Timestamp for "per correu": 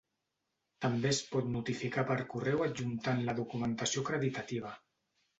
2.11-2.63